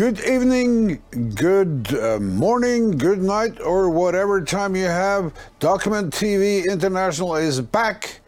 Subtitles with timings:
[0.00, 1.02] Good evening,
[1.34, 5.34] good uh, morning, good night, or whatever time you have.
[5.58, 8.22] Document TV International is back.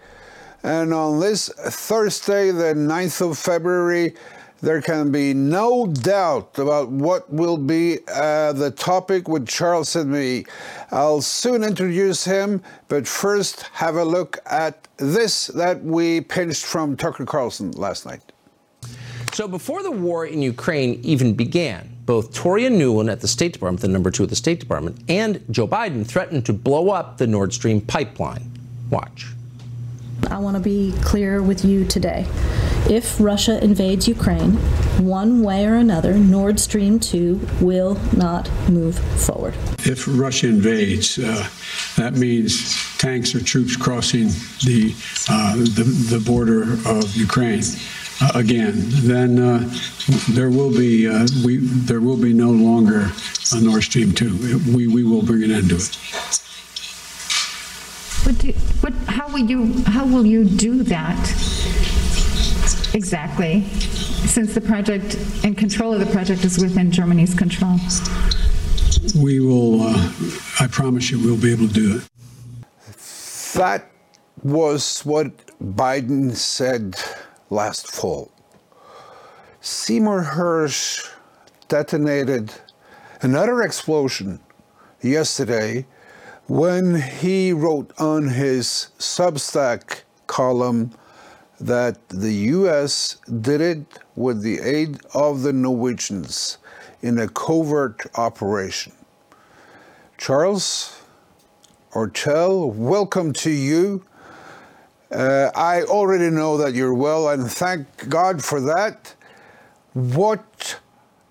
[0.63, 4.15] And on this Thursday, the 9th of February,
[4.61, 10.13] there can be no doubt about what will be uh, the topic with Charles and
[10.13, 10.45] me.
[10.91, 16.99] I'll soon introduce him, but first have a look at this that we pinched from
[16.99, 18.32] Tucker Carlson last night.
[19.33, 23.81] So before the war in Ukraine even began, both Toria Nuland at the State Department,
[23.81, 27.27] the number two at the State Department, and Joe Biden threatened to blow up the
[27.27, 28.51] Nord Stream pipeline.
[28.91, 29.29] Watch.
[30.31, 32.27] I want to be clear with you today.
[32.91, 34.53] If Russia invades Ukraine,
[34.99, 39.55] one way or another, Nord Stream 2 will not move forward.
[39.79, 41.49] If Russia invades, uh,
[41.97, 44.29] that means tanks or troops crossing
[44.65, 44.95] the,
[45.31, 47.63] uh, the, the border of Ukraine
[48.35, 48.73] again,
[49.05, 49.71] then uh,
[50.31, 53.11] there will be uh, we there will be no longer
[53.53, 54.37] a Nord Stream two.
[54.75, 55.99] We we will bring an end to it.
[58.25, 61.19] What do, what, how will you, how will you do that
[62.95, 63.65] exactly?
[63.65, 67.79] Since the project and control of the project is within Germany's control.
[69.19, 70.13] We will, uh,
[70.61, 72.09] I promise you, we'll be able to do it.
[73.55, 73.91] That
[74.45, 76.97] was what Biden said
[77.53, 78.33] last fall.
[79.61, 81.07] Seymour Hersh
[81.69, 82.51] detonated
[83.21, 84.41] another explosion
[85.03, 85.85] yesterday
[86.47, 90.93] when he wrote on his Substack column
[91.61, 96.57] that the US did it with the aid of the Norwegians
[97.03, 98.93] in a covert operation.
[100.17, 101.03] Charles
[101.93, 104.07] Ortel, welcome to you.
[105.13, 109.15] Uh, I already know that you're well, and thank God for that.
[109.93, 110.81] What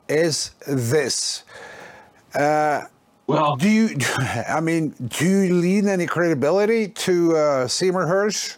[0.07, 1.44] is this?
[2.35, 2.81] Uh,
[3.28, 3.97] well, do you?
[4.17, 8.57] I mean, do you lean any credibility to uh, Seymour Hersh?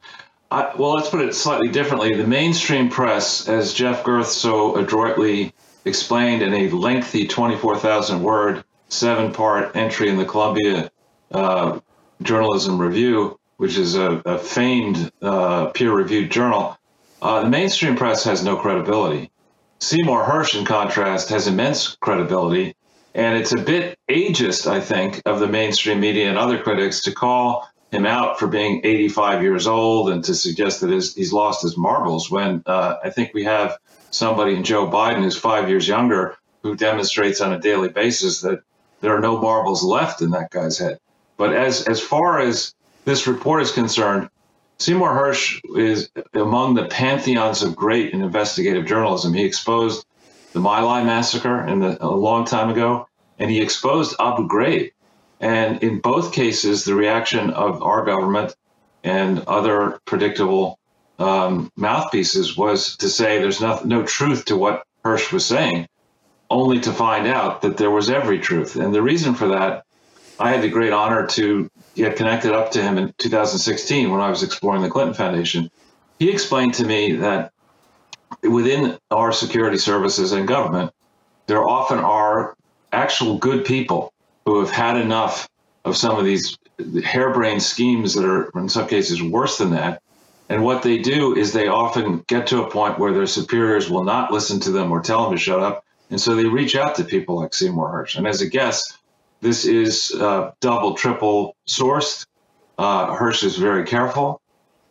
[0.51, 2.15] I, well, let's put it slightly differently.
[2.15, 5.53] The mainstream press, as Jeff Gerth so adroitly
[5.85, 10.89] explained in a lengthy 24,000 word, seven part entry in the Columbia
[11.31, 11.79] uh,
[12.21, 16.77] Journalism Review, which is a, a famed uh, peer reviewed journal,
[17.21, 19.31] uh, the mainstream press has no credibility.
[19.79, 22.75] Seymour Hersh, in contrast, has immense credibility.
[23.15, 27.11] And it's a bit ageist, I think, of the mainstream media and other critics to
[27.11, 31.63] call him out for being 85 years old and to suggest that his, he's lost
[31.63, 33.77] his marbles when uh, I think we have
[34.11, 38.61] somebody in Joe Biden who's five years younger who demonstrates on a daily basis that
[39.01, 40.99] there are no marbles left in that guy's head.
[41.39, 44.29] But as, as far as this report is concerned,
[44.77, 49.33] Seymour Hersh is among the pantheons of great in investigative journalism.
[49.33, 50.05] He exposed
[50.51, 53.07] the My Lai massacre in the, a long time ago,
[53.39, 54.91] and he exposed Abu Ghraib.
[55.39, 58.53] And in both cases, the reaction of our government
[59.05, 60.77] and other predictable
[61.19, 65.87] um, mouthpieces was to say there's no, no truth to what Hersh was saying,
[66.49, 68.75] only to find out that there was every truth.
[68.75, 69.85] And the reason for that,
[70.39, 74.29] I had the great honor to get connected up to him in 2016 when I
[74.29, 75.69] was exploring the Clinton Foundation.
[76.17, 77.51] He explained to me that
[78.41, 80.91] within our security services and government,
[81.47, 82.55] there often are
[82.91, 84.13] actual good people
[84.45, 85.49] who have had enough
[85.83, 86.57] of some of these
[87.03, 90.01] harebrained schemes that are, in some cases, worse than that.
[90.47, 94.03] And what they do is they often get to a point where their superiors will
[94.03, 95.85] not listen to them or tell them to shut up.
[96.09, 98.15] And so they reach out to people like Seymour Hersh.
[98.15, 98.97] And as a guest,
[99.41, 102.25] this is uh, double, triple sourced.
[102.77, 104.41] Uh, Hersh is very careful.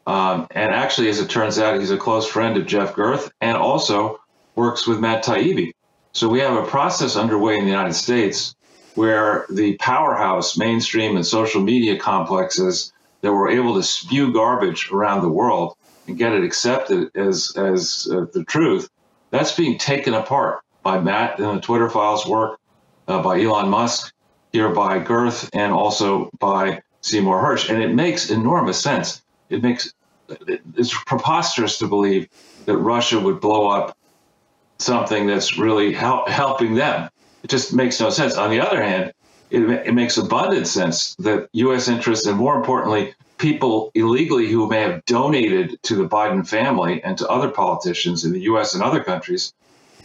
[0.07, 3.57] Um, and actually, as it turns out, he's a close friend of Jeff Gerth and
[3.57, 4.21] also
[4.55, 5.73] works with Matt Taibbi.
[6.13, 8.55] So we have a process underway in the United States
[8.95, 15.23] where the powerhouse mainstream and social media complexes that were able to spew garbage around
[15.23, 15.77] the world
[16.07, 18.89] and get it accepted as as uh, the truth,
[19.31, 22.59] that's being taken apart by Matt and the Twitter files work,
[23.07, 24.13] uh, by Elon Musk,
[24.53, 27.71] here by Gerth, and also by Seymour Hersh.
[27.71, 29.23] And it makes enormous sense.
[29.49, 29.93] It makes
[30.77, 32.29] it's preposterous to believe
[32.67, 33.97] that Russia would blow up
[34.79, 37.09] something that's really help, helping them.
[37.43, 38.37] It just makes no sense.
[38.37, 39.13] On the other hand,
[39.51, 41.89] it, it makes abundant sense that U.S.
[41.89, 47.17] interests and, more importantly, people illegally who may have donated to the Biden family and
[47.19, 48.75] to other politicians in the U.S.
[48.75, 49.55] and other countries,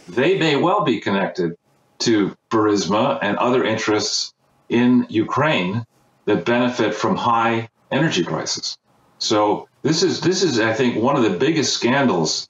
[0.08, 1.56] they may well be connected
[2.00, 4.33] to Burisma and other interests
[4.68, 5.84] in Ukraine
[6.24, 8.78] that benefit from high energy prices.
[9.18, 12.48] So this is this is I think one of the biggest scandals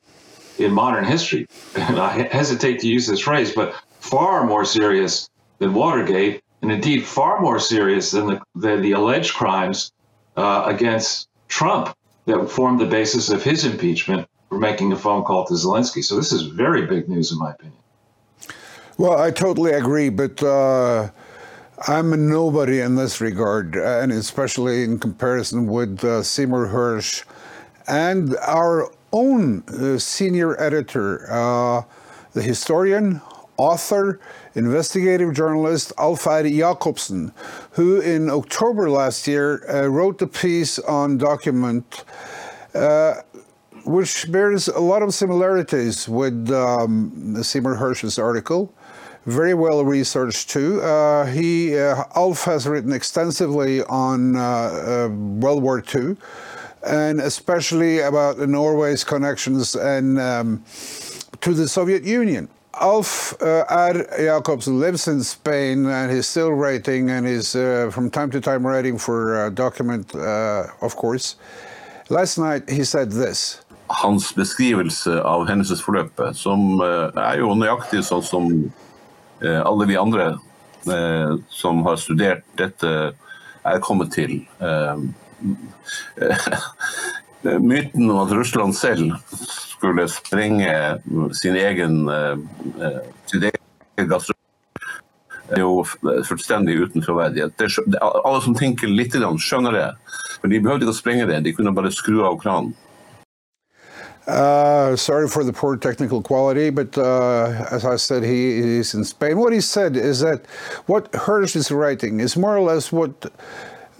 [0.59, 1.47] in modern history.
[1.77, 5.29] And I hesitate to use this phrase, but far more serious
[5.59, 9.93] than Watergate, and indeed far more serious than the, than the alleged crimes
[10.37, 11.97] uh, against Trump
[12.27, 16.03] that formed the basis of his impeachment for making a phone call to Zelensky.
[16.03, 17.79] So this is very big news, in my opinion.
[18.97, 21.11] Well, I totally agree, but uh,
[21.77, 27.25] I'm a nobody in this regard, and especially in comparison with uh, Seymour Hersh
[27.89, 31.83] and our own uh, senior editor, uh,
[32.33, 33.21] the historian,
[33.57, 34.21] author,
[34.55, 37.33] investigative journalist Alf Eide Jacobsen,
[37.73, 42.05] who in October last year uh, wrote the piece on Document,
[42.73, 43.15] uh,
[43.85, 48.73] which bears a lot of similarities with um, Seymour Hersh's article.
[49.27, 50.83] Very well researched too.
[50.83, 56.17] Uh, he uh, Alf has written extensively on uh, uh, World War II,
[56.87, 60.63] and especially about Norway's connections and um,
[61.41, 62.51] to the Soviet Union.
[62.79, 68.11] Alf uh, Eide Jacobsen lives in Spain and he's still writing and is uh, from
[68.11, 71.37] time to time writing for Document, uh, of course.
[72.11, 73.61] Last night he said this.
[73.89, 78.49] Hans beskrivelse av hendelsesforløpet, som er jo nøyaktig sånn som
[79.43, 80.39] alle vi andre
[80.91, 83.15] eh, som har studert dette,
[83.65, 84.43] er kommet til.
[84.61, 84.97] Eh,
[87.61, 89.13] myten om at Russland selv
[89.69, 90.73] skulle sprenge
[91.37, 93.01] sin egen, eh,
[93.31, 94.41] sin egen gassrør
[95.53, 95.85] er jo
[96.25, 97.57] fullstendig uten troverdighet.
[97.59, 99.97] Det det- Alle som tenker litt, skjønner det.
[100.41, 102.75] For De behøvde ikke å sprenge det, de kunne bare skru av kranen.
[104.27, 109.05] Uh, sorry for the poor technical quality, but uh, as I said, he is in
[109.05, 109.39] Spain.
[109.39, 110.47] What he said is that
[110.87, 113.31] what Hersh is writing is more or less what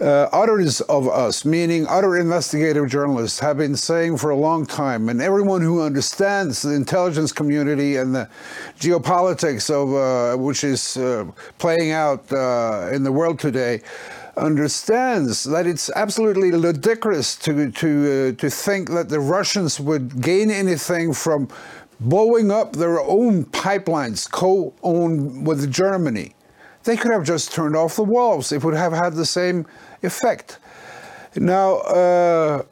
[0.01, 5.09] uh, others of us, meaning other investigative journalists, have been saying for a long time.
[5.09, 8.27] And everyone who understands the intelligence community and the
[8.79, 11.25] geopolitics of uh, which is uh,
[11.59, 13.81] playing out uh, in the world today
[14.37, 20.51] understands that it's absolutely ludicrous to to uh, to think that the Russians would gain
[20.51, 21.47] anything from
[21.99, 26.35] blowing up their own pipelines co-owned with Germany.
[26.83, 28.51] They could have just turned off the valves.
[28.51, 29.65] It would have had the same
[30.03, 30.59] effect.
[31.35, 32.63] Now, uh,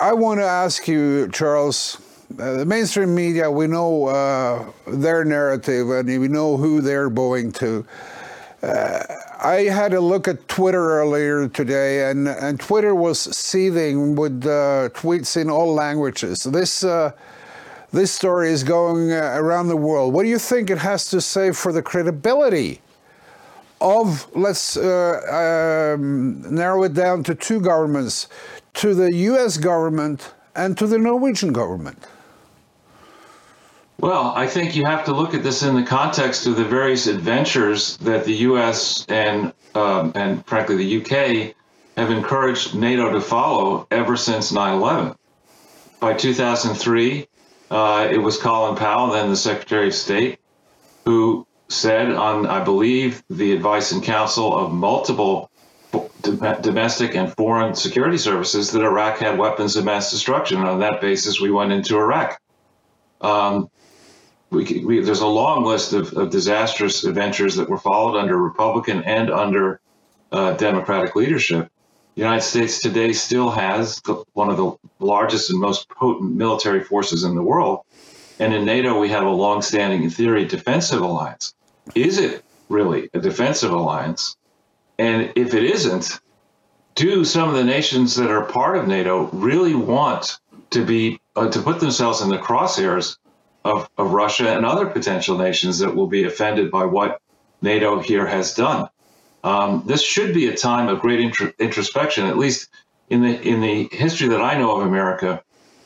[0.00, 2.00] I want to ask you, Charles.
[2.38, 7.50] Uh, the mainstream media, we know uh, their narrative and we know who they're bowing
[7.52, 7.86] to.
[8.62, 9.02] Uh,
[9.40, 14.90] I had a look at Twitter earlier today, and, and Twitter was seething with uh,
[14.94, 16.42] tweets in all languages.
[16.42, 17.12] This uh,
[17.92, 20.12] this story is going uh, around the world.
[20.12, 22.80] What do you think it has to say for the credibility
[23.80, 24.26] of?
[24.34, 28.26] Let's uh, um, narrow it down to two governments:
[28.74, 29.56] to the U.S.
[29.56, 32.04] government and to the Norwegian government.
[34.00, 37.08] Well, I think you have to look at this in the context of the various
[37.08, 39.04] adventures that the U.S.
[39.08, 41.54] and um, and frankly the UK
[41.96, 45.16] have encouraged NATO to follow ever since 9/11.
[45.98, 47.26] By 2003,
[47.72, 50.38] uh, it was Colin Powell, then the Secretary of State,
[51.04, 55.50] who said, on I believe the advice and counsel of multiple
[56.22, 60.58] domestic and foreign security services, that Iraq had weapons of mass destruction.
[60.58, 62.40] And on that basis, we went into Iraq.
[63.20, 63.68] Um,
[64.50, 69.02] we, we, there's a long list of, of disastrous adventures that were followed under Republican
[69.04, 69.80] and under
[70.32, 71.70] uh, Democratic leadership.
[72.14, 74.02] The United States today still has
[74.32, 77.80] one of the largest and most potent military forces in the world.
[78.40, 81.54] And in NATO, we have a long-standing, in theory, defensive alliance.
[81.94, 84.36] Is it really a defensive alliance?
[84.98, 86.20] And if it isn't,
[86.94, 90.38] do some of the nations that are part of NATO really want
[90.70, 93.16] to be uh, to put themselves in the crosshairs
[93.68, 97.20] of, of Russia and other potential nations that will be offended by what
[97.60, 98.88] NATO here has done?
[99.44, 102.68] Um, this should be a time of great intro- introspection, at least
[103.08, 105.42] in the in the history that I know of America.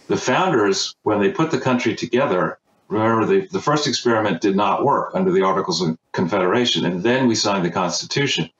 [0.08, 2.58] The founders, when they put the country together,
[2.88, 7.28] remember the, the first experiment did not work under the Articles of Confederation, and then
[7.28, 8.50] we signed the Constitution.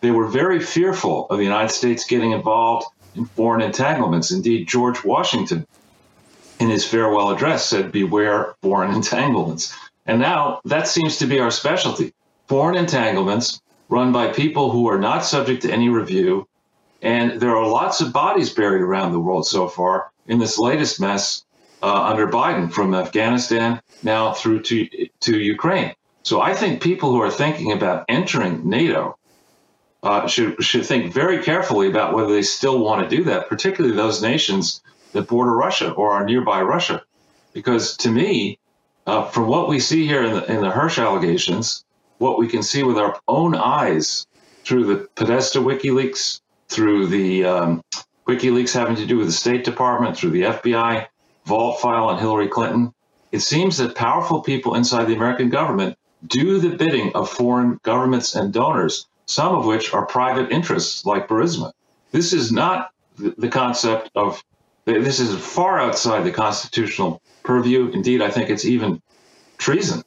[0.00, 4.30] They were very fearful of the United States getting involved in foreign entanglements.
[4.30, 5.66] Indeed, George Washington,
[6.58, 9.74] in his farewell address, said, Beware foreign entanglements.
[10.06, 12.14] And now that seems to be our specialty
[12.46, 16.48] foreign entanglements run by people who are not subject to any review.
[17.02, 21.00] And there are lots of bodies buried around the world so far in this latest
[21.00, 21.44] mess
[21.82, 25.94] uh, under Biden, from Afghanistan now through to, to Ukraine.
[26.22, 29.18] So I think people who are thinking about entering NATO
[30.02, 33.94] uh, should should think very carefully about whether they still want to do that, particularly
[33.96, 34.80] those nations
[35.12, 37.02] that border Russia or are nearby Russia.
[37.52, 38.58] because to me,
[39.06, 41.84] uh, from what we see here in the, in the Hersh allegations,
[42.18, 44.26] what we can see with our own eyes
[44.64, 47.82] through the Podesta WikiLeaks, through the um,
[48.26, 51.06] WikiLeaks having to do with the State Department, through the FBI
[51.44, 52.92] vault file on Hillary Clinton,
[53.32, 55.96] it seems that powerful people inside the American government
[56.26, 61.28] do the bidding of foreign governments and donors, some of which are private interests like
[61.28, 61.72] Burisma.
[62.10, 64.42] This is not the, the concept of,
[64.86, 67.90] this is far outside the constitutional purview.
[67.90, 69.02] Indeed, I think it's even
[69.58, 70.02] treason.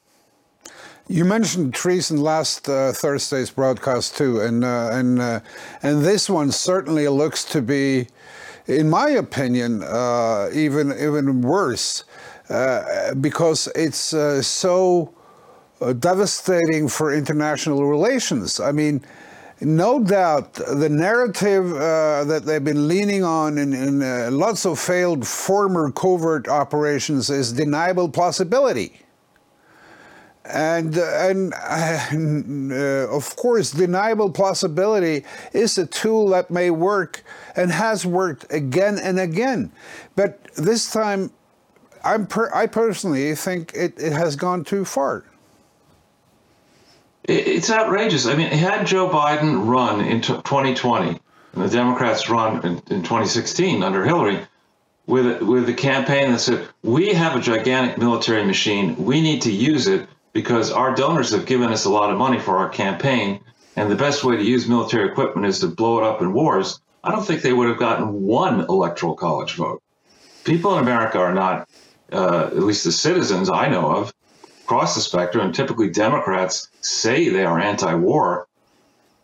[1.06, 5.40] You mentioned treason last uh, Thursday's broadcast too, and uh, and uh,
[5.82, 8.06] and this one certainly looks to be,
[8.66, 12.04] in my opinion, uh, even even worse,
[12.48, 15.12] uh, because it's uh, so
[15.98, 18.60] devastating for international relations.
[18.60, 19.04] I mean.
[19.62, 24.78] No doubt, the narrative uh, that they've been leaning on in, in uh, lots of
[24.78, 29.00] failed former covert operations is deniable plausibility
[30.52, 37.22] and and uh, uh of course deniable plausibility is a tool that may work
[37.56, 39.70] and has worked again and again.
[40.16, 41.30] But this time
[42.02, 45.24] i'm per- i personally think it, it has gone too far
[47.30, 48.26] it's outrageous.
[48.26, 51.20] I mean had joe biden run in 2020
[51.52, 54.46] and the democrats run in, in 2016 under hillary
[55.10, 59.04] with with a campaign that said we have a gigantic military machine.
[59.04, 62.38] We need to use it because our donors have given us a lot of money
[62.38, 63.40] for our campaign,
[63.76, 66.80] and the best way to use military equipment is to blow it up in wars,
[67.02, 69.82] I don't think they would have gotten one electoral college vote.
[70.44, 71.68] People in America are not,
[72.12, 74.14] uh, at least the citizens I know of,
[74.70, 78.46] across the spectrum, and typically Democrats say they are anti war.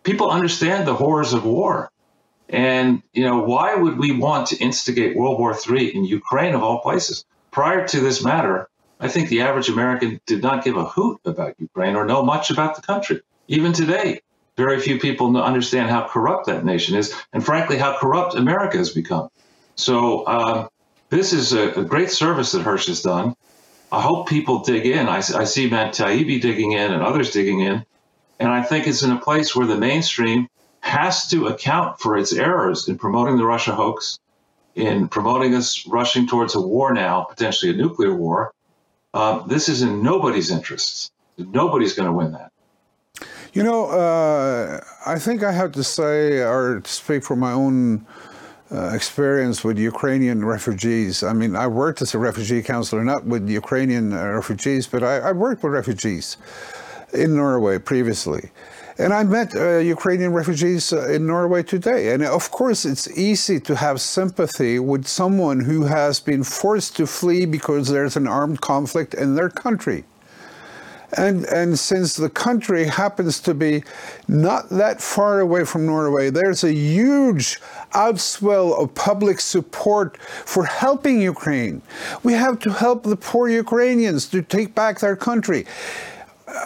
[0.03, 1.93] People understand the horrors of war.
[2.49, 6.65] And, you know, why would we want to instigate World War III in Ukraine, of
[6.65, 7.25] all places?
[7.53, 11.55] Prior to this matter, I think the average American did not give a hoot about
[11.61, 13.21] Ukraine or know much about the country.
[13.47, 14.23] Even today,
[14.57, 18.91] very few people understand how corrupt that nation is, and frankly, how corrupt America has
[18.91, 19.29] become.
[19.77, 20.69] So, uh,
[21.09, 23.36] this is a, a, great service that Hersh has done.
[23.97, 25.09] I hope people dig in.
[25.09, 27.83] I, I see Matt Taibbi digging in and others digging in.
[28.39, 30.49] And I think it's in a place where the mainstream
[30.81, 34.19] has to account for its errors in promoting the Russia hoax,
[34.75, 38.53] in promoting us rushing towards a war now, potentially a nuclear war,
[39.15, 41.11] uh, this is in nobody's interests.
[41.39, 42.53] Nobody's going to win that.
[43.55, 48.05] You know, uh, I think I have to say, or speak for my own
[48.73, 51.23] uh, experience with Ukrainian refugees.
[51.23, 55.19] I mean, I worked as a refugee counselor, not with Ukrainian uh, refugees, but I,
[55.19, 56.37] I worked with refugees
[57.13, 58.51] in Norway previously.
[58.99, 62.13] And I met uh, Ukrainian refugees uh, in Norway today.
[62.13, 67.07] And of course, it's easy to have sympathy with someone who has been forced to
[67.07, 70.05] flee because there's an armed conflict in their country.
[71.13, 73.85] And, and since the country happens to be
[74.29, 77.61] not that far away from Norway, there's a huge
[77.93, 81.83] outswell of public support for helping Ukraine.
[82.23, 85.67] We have to help the poor Ukrainians to take back their country.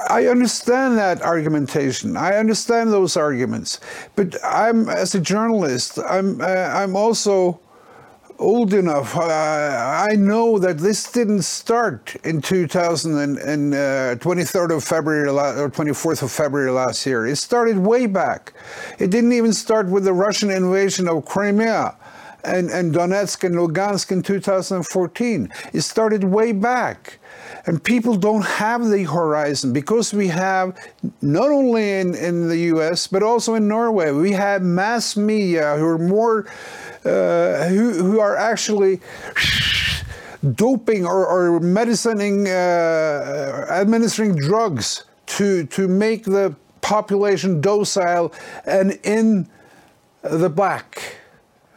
[0.08, 2.16] I understand that argumentation.
[2.16, 3.80] I understand those arguments,
[4.14, 5.98] but I'm as a journalist.
[5.98, 7.60] I'm uh, I'm also
[8.40, 9.16] old enough.
[9.16, 15.68] Uh, I know that this didn't start in 2000 and, uh, 23rd of February or
[15.68, 17.26] 24th of February last year.
[17.26, 18.54] It started way back.
[18.98, 21.94] It didn't even start with the Russian invasion of Crimea
[22.44, 25.52] and, and Donetsk and Lugansk in 2014.
[25.72, 27.18] It started way back.
[27.66, 30.78] And people don't have the horizon because we have,
[31.20, 35.86] not only in, in the US, but also in Norway, we have mass media who
[35.86, 36.46] are more,
[37.04, 39.00] uh, who, who are actually
[40.54, 48.32] doping or, or medicining, uh, administering drugs to, to make the population docile
[48.64, 49.48] and in
[50.22, 51.16] the black.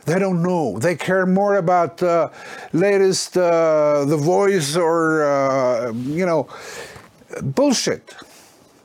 [0.05, 0.79] They don't know.
[0.79, 2.29] They care more about uh,
[2.73, 6.49] latest uh, The Voice or uh, you know
[7.41, 8.13] bullshit.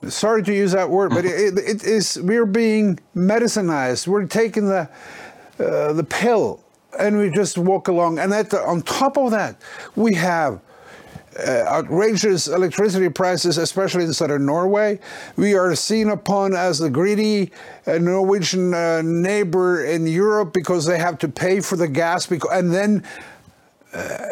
[0.09, 2.21] Sorry to use that word, but it, it is.
[2.23, 4.07] We're being medicinized.
[4.07, 4.89] We're taking the
[5.61, 6.61] uh, the pill,
[6.99, 8.19] and we just walk along.
[8.19, 9.61] And at the, on top of that,
[9.97, 10.61] we have
[11.39, 14.99] uh, outrageous electricity prices, especially in southern Norway.
[15.37, 17.53] We are seen upon as the greedy
[17.87, 22.51] uh, Norwegian uh, neighbor in Europe because they have to pay for the gas, because,
[22.53, 23.05] and then.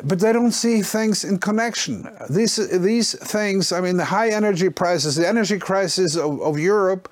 [0.04, 2.08] But they don't see things in connection.
[2.30, 7.08] These these things, I mean, the high energy prices, the energy crisis of, of Europe,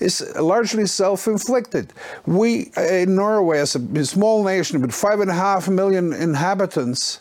[0.00, 1.92] is largely self-inflicted.
[2.26, 7.20] We in Norway, as a small nation with five and a half million inhabitants,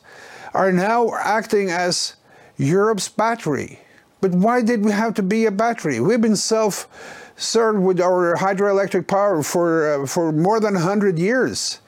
[0.53, 2.15] are now acting as
[2.57, 3.79] Europe's battery.
[4.21, 5.99] But why did we have to be a battery?
[5.99, 6.87] We've been self
[7.35, 11.79] served with our hydroelectric power for, uh, for more than 100 years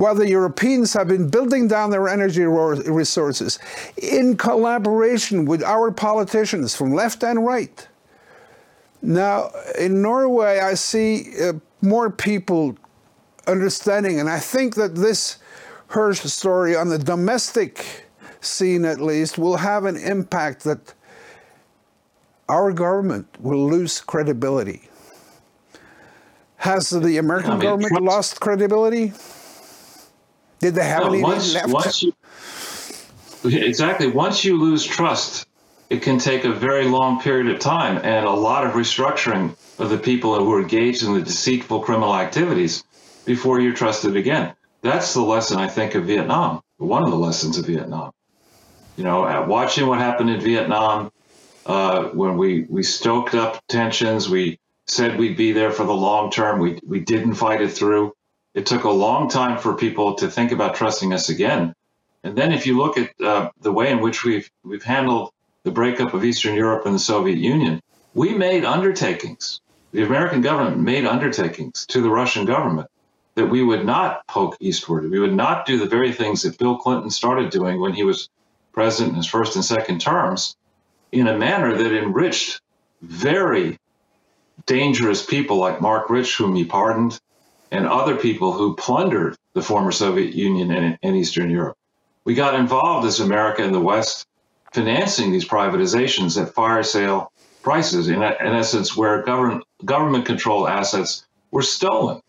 [0.00, 3.58] while the Europeans have been building down their energy resources
[3.98, 7.86] in collaboration with our politicians from left and right.
[9.02, 11.52] Now, in Norway, I see uh,
[11.82, 12.78] more people
[13.46, 15.36] understanding, and I think that this
[15.90, 18.06] Hersh story on the domestic
[18.40, 20.94] scene, at least, will have an impact that
[22.48, 24.88] our government will lose credibility.
[26.56, 29.12] Has the American I mean, government lost credibility?
[30.60, 31.68] Did they have no, any once, left?
[31.68, 32.12] Once you,
[33.44, 34.06] exactly.
[34.08, 35.46] Once you lose trust,
[35.88, 39.88] it can take a very long period of time and a lot of restructuring of
[39.88, 42.84] the people who are engaged in the deceitful criminal activities
[43.24, 44.54] before you're trusted again.
[44.82, 46.62] That's the lesson I think of Vietnam.
[46.76, 48.12] One of the lessons of Vietnam.
[48.96, 51.10] You know, watching what happened in Vietnam
[51.64, 56.30] uh, when we we stoked up tensions, we said we'd be there for the long
[56.30, 56.58] term.
[56.60, 58.12] We we didn't fight it through
[58.54, 61.74] it took a long time for people to think about trusting us again.
[62.22, 65.70] And then if you look at uh, the way in which we've we've handled the
[65.70, 67.80] breakup of Eastern Europe and the Soviet Union,
[68.14, 69.60] we made undertakings.
[69.92, 72.88] The American government made undertakings to the Russian government
[73.34, 75.10] that we would not poke eastward.
[75.10, 78.28] We would not do the very things that Bill Clinton started doing when he was
[78.72, 80.56] president in his first and second terms
[81.12, 82.60] in a manner that enriched
[83.02, 83.78] very
[84.66, 87.18] dangerous people like Marc Rich, whom he pardoned,
[87.70, 91.76] and other people who plundered the former Soviet Union and, and Eastern Europe.
[92.24, 94.26] We got involved as America and the West
[94.72, 101.26] financing these privatizations at fire sale prices, in, in essence, where government government controlled assets
[101.50, 102.20] were stolen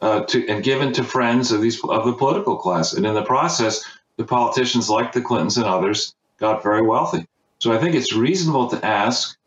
[0.00, 2.92] uh, to, and given to friends of these of the political class.
[2.94, 3.84] And in the process,
[4.16, 7.26] the politicians like the Clintons and others got very wealthy.
[7.58, 9.38] So I think it's reasonable to ask,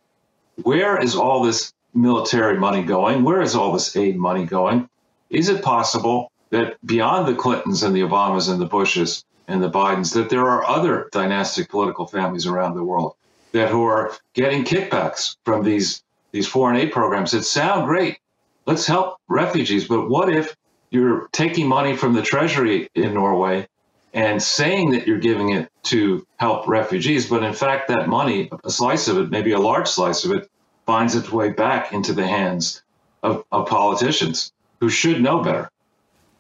[0.64, 3.24] where is all this military money going?
[3.24, 4.90] Where is all this aid money going?
[5.36, 9.70] Is it possible that beyond the Clintons and the Obamas and the Bushes and the
[9.70, 13.16] Bidens, that there are other dynastic political families around the world
[13.52, 18.20] that who are getting kickbacks from these these foreign aid programs that sound great.
[18.66, 20.56] Let's help refugees, but what if
[20.90, 23.68] you're taking money from the treasury in Norway
[24.14, 28.70] and saying that you're giving it to help refugees, but in fact that money, a
[28.70, 30.50] slice of it, maybe a large slice of it,
[30.86, 32.84] finds its way back into the hands
[33.22, 34.54] of, of politicians
[34.86, 35.68] who should know better.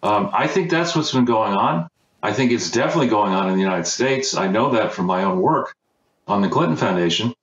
[0.04, 1.90] Um, I think that's what's been going on.
[2.22, 4.38] I think it's definitely going on in the United States.
[4.38, 5.76] I know that from my own work
[6.28, 7.34] on the Clinton Foundation,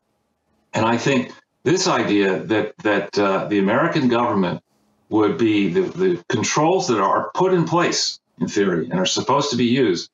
[0.73, 1.33] and I think
[1.65, 4.63] this idea that that uh, the American government
[5.09, 9.51] would be the, the controls that are put in place in theory and are supposed
[9.51, 10.09] to be used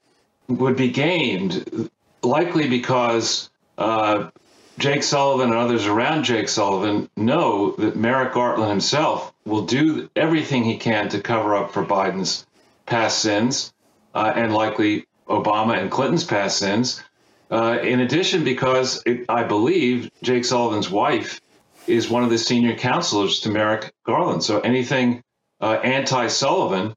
[0.49, 1.91] would be gamed
[2.23, 4.31] likely because uh,
[4.79, 10.65] Jake Sullivan and others around Jake Sullivan know that Merrick Garland himself will do everything
[10.65, 12.47] he can to cover up for Biden's
[12.87, 13.73] past sins
[14.15, 17.03] uh, and likely Obama and Clinton's past sins.
[17.51, 21.41] Uh, in addition, because it, I believe Jake Sullivan's wife
[21.87, 24.43] is one of the senior counselors to Merrick Garland.
[24.45, 25.23] So anything
[25.61, 26.95] uh, anti-Sullivan,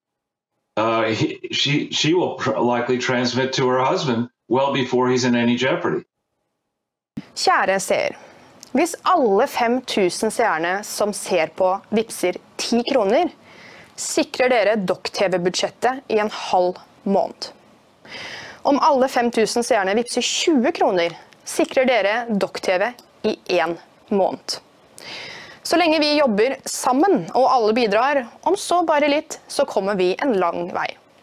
[0.75, 5.55] uh, she she will pr- likely transmit to her husband well before he's in any
[5.55, 6.03] jeopardy.
[7.35, 8.15] Kjære seer.
[8.71, 13.33] Hvis alle 5000 seerne som ser på, vippser 10 kroner,
[13.99, 17.49] sikrer dere Dokk-TV-budsjettet i en halv måned.
[18.63, 22.93] Om alle 5000 seerne vippser 20 kroner, sikrer dere Dokk-TV
[23.27, 23.75] i én
[24.07, 24.61] måned.
[25.63, 30.13] Så lenge vi jobber sammen og alle bidrar, om så bare litt, så kommer vi
[30.23, 30.87] en lang vei.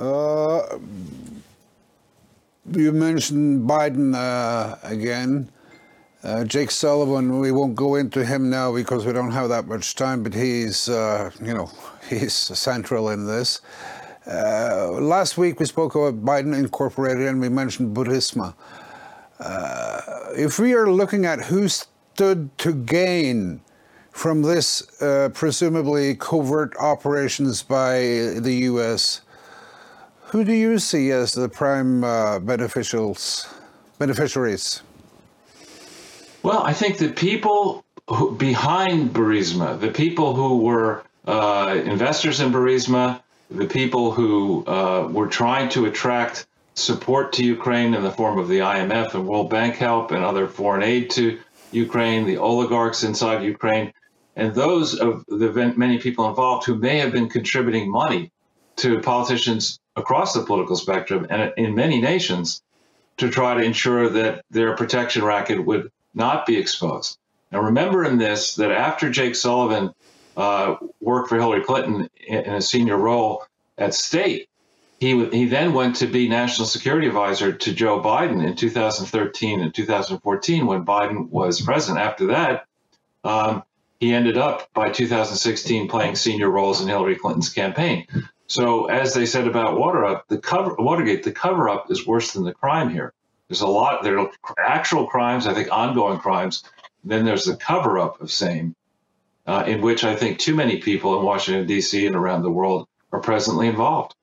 [0.00, 0.78] Uh,
[2.72, 5.50] you mentioned Biden uh, again.
[6.22, 9.94] Uh, Jake Sullivan, we won't go into him now because we don't have that much
[9.94, 11.70] time, but he's, uh, you know,
[12.08, 13.60] he's central in this.
[14.26, 18.54] Uh, last week we spoke about Biden Incorporated and we mentioned Burisma.
[19.38, 20.00] Uh,
[20.34, 23.60] if we are looking at who stood to gain
[24.12, 24.82] from this
[25.34, 27.98] presumably covert operations by
[28.36, 29.20] the U.S.,
[30.30, 33.46] who do you see as the prime uh, beneficiaries?
[36.42, 42.52] Well, I think the people who, behind Burisma, the people who were uh, investors in
[42.52, 48.38] Burisma, the people who uh, were trying to attract support to Ukraine in the form
[48.38, 51.38] of the IMF and World Bank help and other foreign aid to
[51.72, 53.92] Ukraine, the oligarchs inside Ukraine,
[54.36, 58.30] and those of the many people involved who may have been contributing money
[58.76, 62.62] to politicians across the political spectrum and in many nations
[63.18, 67.18] to try to ensure that their protection racket would not be exposed.
[67.52, 69.92] Now, remember in this that after Jake Sullivan
[70.36, 73.44] uh, worked for Hillary Clinton in a senior role
[73.76, 74.48] at state,
[75.00, 79.74] he, he then went to be national security advisor to Joe Biden in 2013 and
[79.74, 82.04] 2014 when Biden was president.
[82.04, 82.66] After that,
[83.24, 83.62] um,
[83.98, 88.06] he ended up by 2016 playing senior roles in Hillary Clinton's campaign.
[88.50, 92.42] So, as they said about Watergate, the cover, Watergate, the cover up is worse than
[92.42, 93.12] the crime here.
[93.46, 94.02] There's a lot.
[94.02, 96.64] There are actual crimes, I think, ongoing crimes.
[97.04, 98.74] Then there's the cover up of same,
[99.46, 102.04] uh, in which I think too many people in Washington D.C.
[102.04, 104.16] and around the world are presently involved.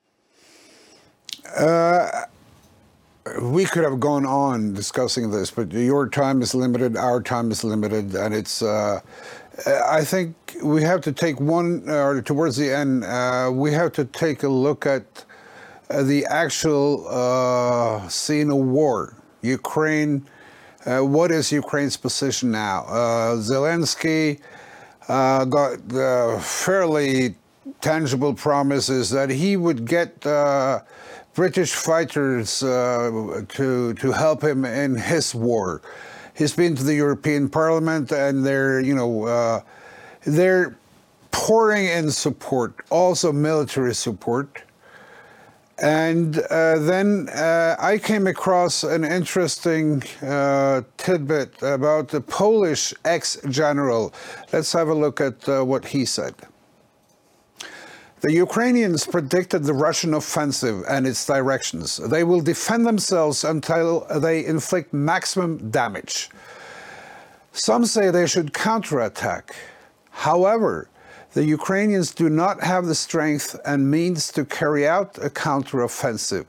[1.58, 2.26] Uh,
[3.42, 7.64] we could have gone on discussing this, but your time is limited, our time is
[7.64, 8.62] limited, and it's.
[8.62, 9.00] Uh,
[9.66, 14.06] I think we have to take one, or towards the end, uh, we have to
[14.06, 15.26] take a look at
[15.90, 19.16] uh, the actual uh, scene of war.
[19.42, 20.28] Ukraine,
[20.86, 22.86] uh, what is Ukraine's position now?
[22.86, 24.40] Uh, Zelensky
[25.08, 25.80] uh, got
[26.42, 27.36] fairly
[27.82, 30.26] tangible promises that he would get
[31.38, 35.82] British fighters uh, to to help him in his war.
[36.38, 39.62] He's been to the European Parliament, and they're you know uh,
[40.24, 40.78] they're
[41.32, 44.64] pouring in support, also military support.
[45.80, 53.38] And uh, then uh, I came across an interesting uh, tidbit about the Polish ex
[53.50, 54.14] general.
[54.52, 56.36] Let's have a look at uh, what he said.
[58.22, 61.98] The Ukrainians predicted the Russian offensive and its directions.
[61.98, 66.32] They will defend themselves until they inflict maximum damage.
[67.52, 69.56] Some say they should counterattack.
[70.10, 70.90] However,
[71.34, 76.48] the Ukrainians do not have the strength and means to carry out a counteroffensive.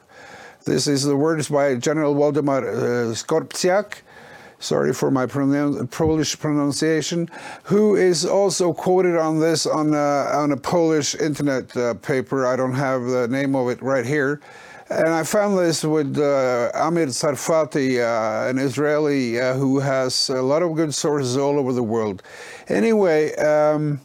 [0.64, 3.14] This is the words by General Waldemar uh,
[4.58, 7.28] sorry for my Polish pronunciation,
[7.64, 12.46] who is also quoted on this on a, on a Polish internet uh, paper.
[12.46, 14.40] I don't have the name of it right here.
[14.90, 20.40] And I found this with uh, Amir Tsarfati, uh, an Israeli uh, who has a
[20.40, 22.22] lot of good sources all over the world.
[22.68, 24.00] Anyway, um,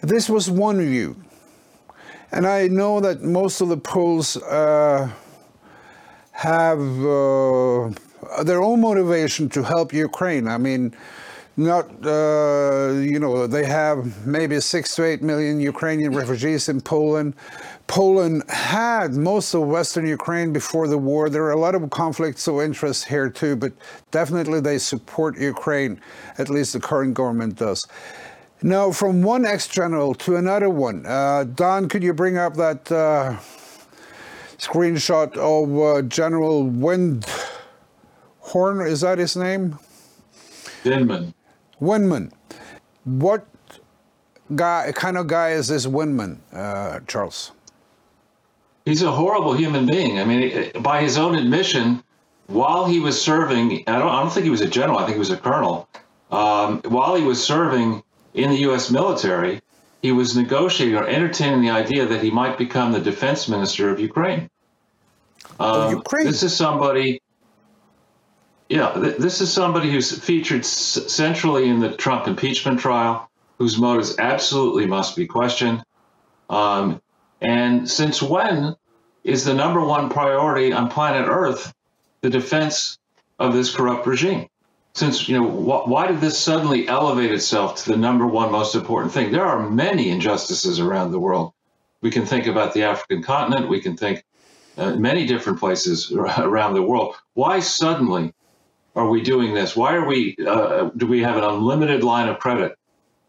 [0.00, 1.14] this was one view.
[2.32, 5.08] And I know that most of the Poles uh,
[6.32, 7.90] have uh,
[8.42, 10.48] their own motivation to help Ukraine.
[10.48, 10.94] I mean,
[11.56, 17.34] not, uh, you know, they have maybe six to eight million Ukrainian refugees in Poland.
[17.86, 21.28] Poland had most of Western Ukraine before the war.
[21.28, 23.72] There are a lot of conflicts of interest here too, but
[24.10, 26.00] definitely they support Ukraine,
[26.38, 27.86] at least the current government does.
[28.62, 32.90] Now, from one ex general to another one, uh, Don, could you bring up that
[32.90, 33.36] uh,
[34.58, 37.26] screenshot of uh, General Wind?
[38.54, 39.80] Horn, is that his name?
[40.84, 41.34] Winman.
[41.82, 42.30] Winman.
[43.02, 43.48] What
[44.54, 47.50] guy, kind of guy is this Winman, uh, Charles?
[48.84, 50.20] He's a horrible human being.
[50.20, 52.04] I mean, by his own admission,
[52.46, 55.14] while he was serving, I don't, I don't think he was a general, I think
[55.14, 55.88] he was a colonel.
[56.30, 58.88] Um, while he was serving in the U.S.
[58.88, 59.62] military,
[60.00, 63.98] he was negotiating or entertaining the idea that he might become the defense minister of
[63.98, 64.48] Ukraine.
[65.58, 66.26] Um, Ukraine.
[66.26, 67.20] This is somebody
[68.68, 74.18] yeah, th- this is somebody who's featured centrally in the Trump impeachment trial, whose motives
[74.18, 75.82] absolutely must be questioned.
[76.48, 77.00] Um,
[77.40, 78.74] and since when
[79.22, 81.72] is the number one priority on planet Earth
[82.22, 82.98] the defense
[83.38, 84.48] of this corrupt regime?
[84.94, 88.74] Since, you know, wh- why did this suddenly elevate itself to the number one most
[88.74, 89.32] important thing?
[89.32, 91.52] There are many injustices around the world.
[92.00, 94.24] We can think about the African continent, we can think
[94.78, 97.16] uh, many different places around the world.
[97.34, 98.32] Why suddenly
[98.94, 99.76] are we doing this?
[99.76, 100.36] Why are we?
[100.46, 102.76] Uh, do we have an unlimited line of credit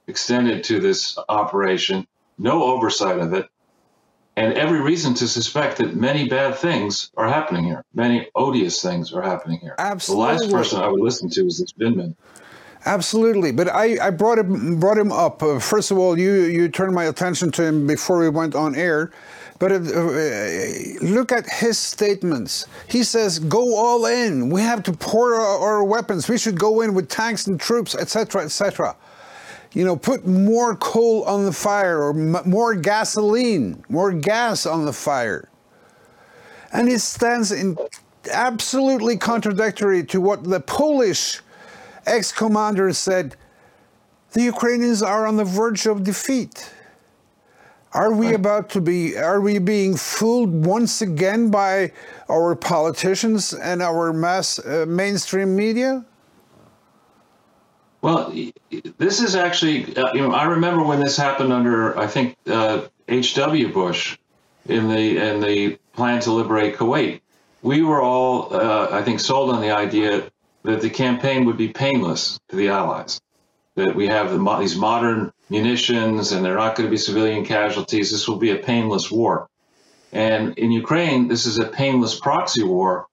[0.07, 2.07] extended to this operation?
[2.37, 3.47] No oversight of it,
[4.35, 7.83] and every reason to suspect that many bad things are happening here.
[7.93, 9.75] Many odious things are happening here.
[9.77, 10.25] Absolutely.
[10.25, 12.15] The last person I would listen to is this Vindman.
[12.85, 15.41] Absolutely, but I, I brought him brought him up.
[15.41, 18.75] Uh, first of all, you you turned my attention to him before we went on
[18.75, 19.11] air,
[19.57, 19.77] but uh,
[21.01, 22.65] look at his statements.
[22.87, 24.49] He says, "Go all in.
[24.49, 26.27] We have to pour our, our weapons.
[26.27, 28.95] We should go in with tanks and troops, etc., etc."
[29.71, 34.93] You know, put more coal on the fire or more gasoline, more gas on the
[34.93, 35.49] fire,
[36.71, 37.77] and it stands in
[38.31, 41.41] absolutely contradictory to what the Polish
[42.05, 43.35] ex commander said
[44.33, 46.69] the Ukrainians are on the verge of defeat.
[47.95, 51.93] Are we about to be, are we being fooled once again by
[52.27, 56.03] our politicians and our mass uh, mainstream media?
[58.01, 58.35] Well,
[58.97, 62.35] this is actually, uh, you know, I remember when this happened under, I think,
[63.07, 63.69] H.W.
[63.69, 64.17] Uh, Bush
[64.67, 67.21] in the, in the plan to liberate Kuwait.
[67.61, 70.29] We were all, uh, I think, sold on the idea
[70.63, 73.21] that the campaign would be painless to the Allies,
[73.75, 77.45] that we have the, these modern munitions and there are not going to be civilian
[77.45, 78.11] casualties.
[78.11, 79.49] This will be a painless war.
[80.11, 83.07] And in Ukraine, this is a painless proxy war,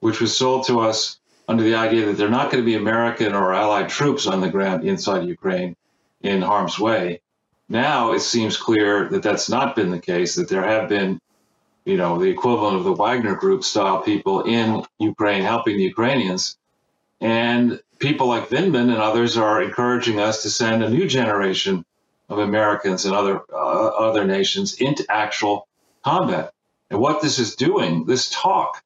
[0.00, 2.76] which was sold to us under the idea that there are not going to be
[2.76, 5.76] American or Allied troops on the ground inside Ukraine
[6.22, 7.20] in harm's way.
[7.68, 11.20] Now it seems clear that that's not been the case, that there have been,
[11.84, 16.56] you know, the equivalent of the Wagner Group style people in Ukraine helping the Ukrainians.
[17.20, 21.86] And people like Vindman and others are encouraging us to send a new generation
[22.28, 25.66] of Americans and other uh, other nations into actual
[26.04, 26.52] combat.
[26.90, 28.82] And what this is doing, this talk,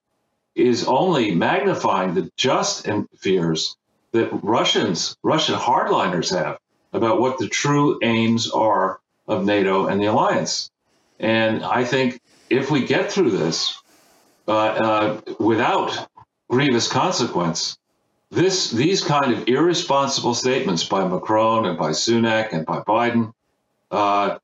[0.55, 3.77] is only magnifying the just and fears
[4.13, 6.59] that Russians, Russian hardliners have
[6.93, 10.71] about what the true aims are of NATO and the alliance.
[11.19, 13.83] And I think if we get through this
[14.47, 16.09] uh, uh, without
[16.49, 17.77] grievous consequence,
[18.31, 23.33] this these kind of irresponsible statements by Macron and by Sunak and by Biden
[23.91, 24.39] uh,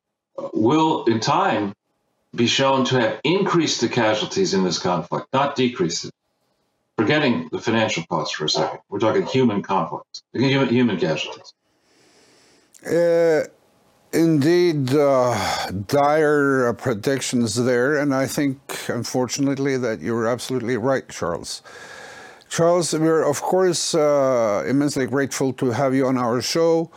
[0.52, 1.74] will, in time,
[2.34, 6.10] be shown to have increased the casualties in this conflict, not decreased it.
[6.96, 11.52] Forgetting the financial cost for a second, we're talking human conflict, human, human casualties.
[12.86, 13.44] Uh,
[14.12, 21.62] indeed, uh, dire predictions there, and I think, unfortunately, that you're absolutely right, Charles.
[22.48, 26.90] Charles, we're of course uh, immensely grateful to have you on our show.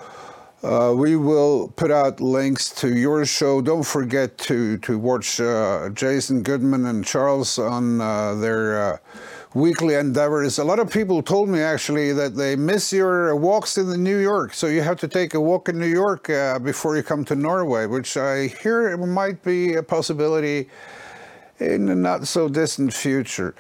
[0.64, 3.62] Uh, we will put out links to your show.
[3.62, 8.98] Don't forget to to watch uh, Jason Goodman and Charles on uh, their uh,
[9.54, 10.60] weekly endeavors.
[10.60, 14.54] A lot of people told me actually that they miss your walks in New York,
[14.54, 17.36] so you have to take a walk in New York uh, before you come to
[17.36, 20.70] Norway, which I hear might be a possibility
[21.60, 23.56] in the not so distant future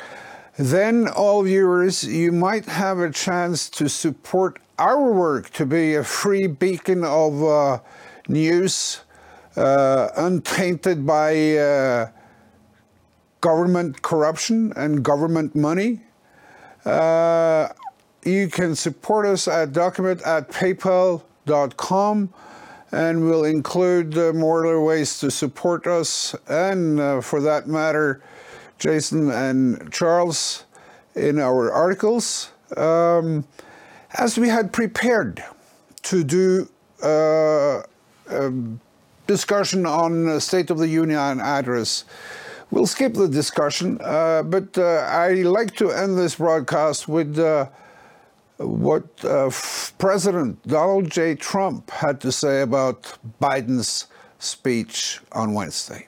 [0.57, 6.03] then all viewers, you might have a chance to support our work to be a
[6.03, 7.79] free beacon of uh,
[8.27, 9.01] news,
[9.55, 12.09] uh, untainted by uh,
[13.41, 16.01] government corruption and government money.
[16.85, 17.69] Uh,
[18.23, 22.33] you can support us at document at paypal.com
[22.91, 28.21] and we'll include uh, more ways to support us and, uh, for that matter,
[28.77, 30.65] Jason and Charles
[31.15, 33.45] in our articles, um,
[34.17, 35.43] as we had prepared
[36.03, 36.69] to do
[37.03, 37.81] uh,
[38.29, 38.53] a
[39.25, 42.05] discussion on State of the Union address.
[42.69, 47.67] We'll skip the discussion, uh, but uh, I like to end this broadcast with uh,
[48.57, 49.49] what uh,
[49.97, 51.35] President Donald J.
[51.35, 54.07] Trump had to say about Biden's
[54.39, 56.07] speech on Wednesday.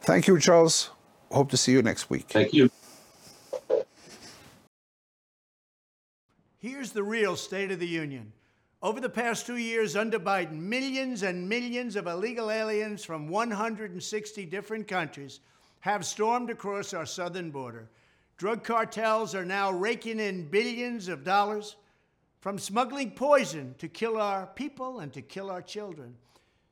[0.00, 0.90] Thank you, Charles.
[1.30, 2.26] Hope to see you next week.
[2.28, 2.70] Thank you.
[6.58, 8.32] Here's the real State of the Union.
[8.82, 14.46] Over the past two years under Biden, millions and millions of illegal aliens from 160
[14.46, 15.40] different countries
[15.80, 17.88] have stormed across our southern border.
[18.36, 21.76] Drug cartels are now raking in billions of dollars
[22.40, 26.14] from smuggling poison to kill our people and to kill our children.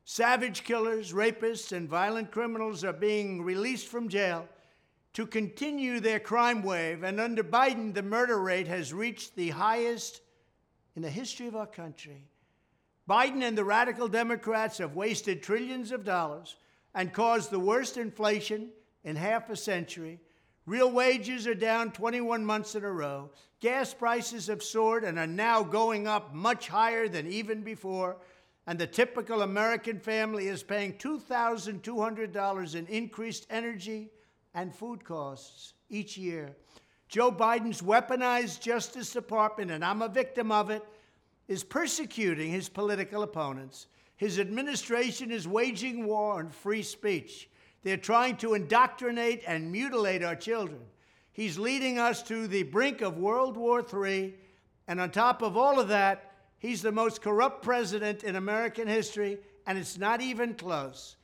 [0.09, 4.49] Savage killers, rapists, and violent criminals are being released from jail
[5.14, 7.03] to continue their crime wave.
[7.03, 10.21] And under Biden, the murder rate has reached the highest
[10.95, 12.23] in the history of our country.
[13.11, 16.55] Biden and the radical Democrats have wasted trillions of dollars
[16.95, 18.69] and caused the worst inflation
[19.03, 20.21] in half a century.
[20.66, 23.31] Real wages are down 21 months in a row.
[23.59, 28.19] Gas prices have soared and are now going up much higher than even before
[28.66, 34.11] and the typical American family is paying $2,200 in increased energy
[34.55, 36.57] and food costs each year.
[37.09, 40.83] Joe Biden's weaponized Justice Department, and I'm a victim of it,
[41.46, 43.87] is persecuting his political opponents.
[44.16, 47.48] His administration is waging war on free speech.
[47.85, 50.81] They're trying to indoctrinate and mutilate our children.
[51.33, 54.35] He's leading us to the brink of World War III.
[54.88, 59.38] And on top of all of that, he's the most corrupt president in American history,
[59.66, 61.16] and it's not even close.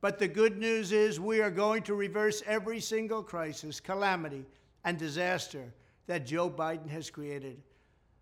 [0.00, 4.44] But the good news is we are going to reverse every single crisis, calamity,
[4.84, 5.72] and disaster
[6.06, 7.60] that Joe Biden has created.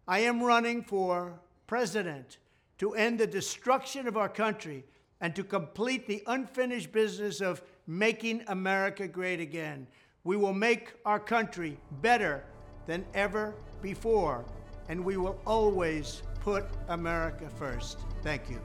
[0.06, 2.38] I am running for president
[2.78, 4.84] to end the destruction of our country
[5.20, 9.86] and to complete the unfinished business of making America great again.
[10.24, 12.44] We will make our country better
[12.86, 14.44] than ever before,
[14.88, 17.98] and we will always put America first.
[18.22, 18.60] Thank you.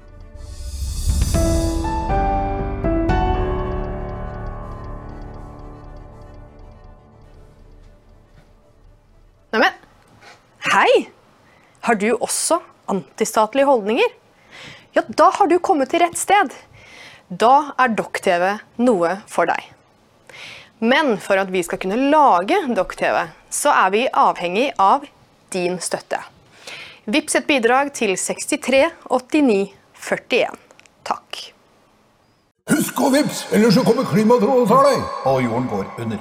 [9.51, 9.73] Neimen,
[10.59, 11.09] hei!
[11.81, 12.59] Har du også
[12.91, 14.11] antistatlige holdninger?
[14.93, 16.51] Ja, da har du kommet til rett sted.
[17.29, 19.71] Da er Dokk-TV noe for deg.
[20.79, 25.07] Men for at vi skal kunne lage Dokk-TV, så er vi avhengig av
[25.55, 26.21] din støtte.
[27.09, 30.57] Vips et bidrag til 63 89 41.
[31.09, 31.39] Takk.
[32.69, 35.07] Husk å vips, ellers så kommer klimatrollet og tar deg!
[35.31, 36.19] Og jorden går under.